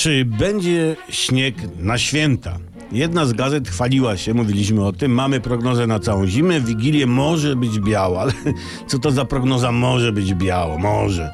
Czy 0.00 0.24
będzie 0.24 0.96
śnieg 1.08 1.54
na 1.78 1.98
święta? 1.98 2.58
Jedna 2.92 3.26
z 3.26 3.32
gazet 3.32 3.68
chwaliła 3.68 4.16
się, 4.16 4.34
mówiliśmy 4.34 4.84
o 4.84 4.92
tym, 4.92 5.12
mamy 5.12 5.40
prognozę 5.40 5.86
na 5.86 5.98
całą 5.98 6.26
zimę, 6.26 6.60
Wigilię 6.60 7.06
może 7.06 7.56
być 7.56 7.80
biało, 7.80 8.20
ale 8.20 8.32
co 8.88 8.98
to 8.98 9.10
za 9.10 9.24
prognoza 9.24 9.72
może 9.72 10.12
być 10.12 10.34
biało? 10.34 10.78
Może. 10.78 11.30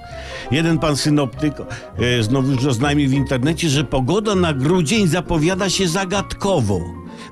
Jeden 0.51 0.79
pan 0.79 0.97
synoptyk 0.97 1.55
e, 1.99 2.23
znowu 2.23 2.69
oznajmił 2.69 3.11
w 3.11 3.13
internecie, 3.13 3.69
że 3.69 3.85
pogoda 3.85 4.35
na 4.35 4.55
grudzień 4.55 5.07
zapowiada 5.07 5.71
się 5.71 5.89
zagadkowo 5.89 6.81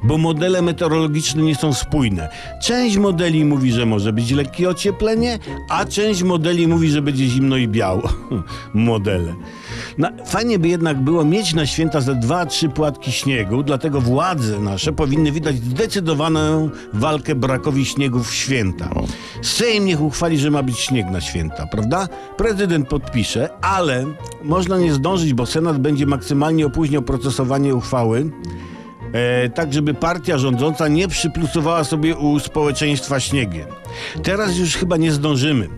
bo 0.02 0.18
modele 0.18 0.62
meteorologiczne 0.62 1.42
nie 1.42 1.54
są 1.54 1.72
spójne. 1.72 2.28
Część 2.62 2.96
modeli 2.96 3.44
mówi, 3.44 3.72
że 3.72 3.86
może 3.86 4.12
być 4.12 4.30
lekkie 4.30 4.68
ocieplenie, 4.68 5.38
a 5.68 5.84
część 5.84 6.22
modeli 6.22 6.68
mówi, 6.68 6.90
że 6.90 7.02
będzie 7.02 7.26
zimno 7.26 7.56
i 7.56 7.68
biało. 7.68 8.02
Modele. 8.74 9.34
No, 9.98 10.08
fajnie 10.26 10.58
by 10.58 10.68
jednak 10.68 11.00
było 11.00 11.24
mieć 11.24 11.54
na 11.54 11.66
święta 11.66 12.00
ze 12.00 12.14
dwa, 12.14 12.46
trzy 12.46 12.68
płatki 12.68 13.12
śniegu, 13.12 13.62
dlatego 13.62 14.00
władze 14.00 14.60
nasze 14.60 14.92
powinny 14.92 15.32
widać 15.32 15.56
zdecydowaną 15.56 16.70
walkę 16.92 17.34
brakowi 17.34 17.84
śniegu 17.84 18.22
w 18.22 18.34
święta. 18.34 18.90
Sejm 19.42 19.84
niech 19.84 20.00
uchwali, 20.00 20.38
że 20.38 20.50
ma 20.50 20.62
być 20.62 20.78
śnieg 20.78 21.06
na 21.10 21.20
święta, 21.20 21.66
prawda? 21.66 22.08
Prezydent 22.36 22.88
podpisze, 22.88 23.48
ale 23.62 24.04
można 24.42 24.78
nie 24.78 24.92
zdążyć, 24.92 25.34
bo 25.34 25.46
Senat 25.46 25.78
będzie 25.78 26.06
maksymalnie 26.06 26.66
opóźniał 26.66 27.02
procesowanie 27.02 27.74
uchwały 27.74 28.30
e, 29.12 29.48
tak 29.48 29.72
żeby 29.72 29.94
partia 29.94 30.38
rządząca 30.38 30.88
nie 30.88 31.08
przyplusowała 31.08 31.84
sobie 31.84 32.16
u 32.16 32.38
społeczeństwa 32.38 33.20
śniegiem. 33.20 33.66
Teraz 34.22 34.56
już 34.56 34.76
chyba 34.76 34.96
nie 34.96 35.12
zdążymy. 35.12 35.68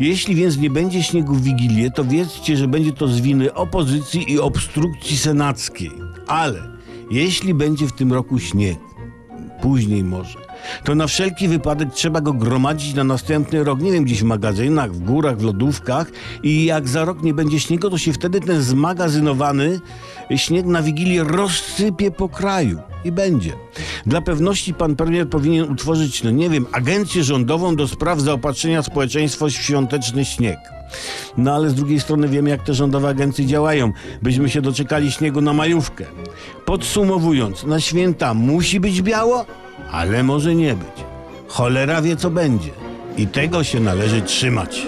Jeśli 0.00 0.34
więc 0.34 0.58
nie 0.58 0.70
będzie 0.70 1.02
śniegu 1.02 1.34
w 1.34 1.42
Wigilię, 1.42 1.90
to 1.90 2.04
wiedzcie, 2.04 2.56
że 2.56 2.68
będzie 2.68 2.92
to 2.92 3.08
z 3.08 3.20
winy 3.20 3.54
opozycji 3.54 4.32
i 4.32 4.40
obstrukcji 4.40 5.18
senackiej. 5.18 5.90
Ale 6.26 6.62
jeśli 7.10 7.54
będzie 7.54 7.86
w 7.86 7.92
tym 7.92 8.12
roku 8.12 8.38
śnieg, 8.38 8.78
później 9.62 10.04
może, 10.04 10.38
to 10.84 10.94
na 10.94 11.06
wszelki 11.06 11.48
wypadek 11.48 11.92
trzeba 11.92 12.20
go 12.20 12.32
gromadzić 12.32 12.94
na 12.94 13.04
następny 13.04 13.64
rok, 13.64 13.80
nie 13.80 13.92
wiem, 13.92 14.04
gdzieś 14.04 14.20
w 14.20 14.24
magazynach, 14.24 14.92
w 14.92 14.98
górach, 14.98 15.38
w 15.38 15.44
lodówkach. 15.44 16.10
I 16.42 16.64
jak 16.64 16.88
za 16.88 17.04
rok 17.04 17.22
nie 17.22 17.34
będzie 17.34 17.60
śniegu, 17.60 17.90
to 17.90 17.98
się 17.98 18.12
wtedy 18.12 18.40
ten 18.40 18.62
zmagazynowany 18.62 19.80
śnieg 20.36 20.66
na 20.66 20.82
Wigilię 20.82 21.24
rozsypie 21.24 22.10
po 22.10 22.28
kraju 22.28 22.78
i 23.08 23.12
będzie. 23.12 23.52
Dla 24.06 24.20
pewności 24.20 24.74
pan 24.74 24.96
premier 24.96 25.28
powinien 25.28 25.72
utworzyć, 25.72 26.22
no 26.22 26.30
nie 26.30 26.50
wiem, 26.50 26.66
agencję 26.72 27.24
rządową 27.24 27.76
do 27.76 27.88
spraw 27.88 28.20
zaopatrzenia 28.20 28.82
społeczeństwa 28.82 29.46
w 29.46 29.50
świąteczny 29.50 30.24
śnieg. 30.24 30.58
No 31.36 31.54
ale 31.54 31.70
z 31.70 31.74
drugiej 31.74 32.00
strony 32.00 32.28
wiemy, 32.28 32.50
jak 32.50 32.64
te 32.64 32.74
rządowe 32.74 33.08
agencje 33.08 33.46
działają. 33.46 33.92
Byśmy 34.22 34.48
się 34.48 34.62
doczekali 34.62 35.12
śniegu 35.12 35.40
na 35.40 35.52
majówkę. 35.52 36.04
Podsumowując, 36.64 37.64
na 37.64 37.80
święta 37.80 38.34
musi 38.34 38.80
być 38.80 39.02
biało, 39.02 39.46
ale 39.90 40.22
może 40.22 40.54
nie 40.54 40.74
być. 40.74 41.04
Cholera 41.48 42.02
wie, 42.02 42.16
co 42.16 42.30
będzie. 42.30 42.70
I 43.16 43.26
tego 43.26 43.64
się 43.64 43.80
należy 43.80 44.22
trzymać. 44.22 44.86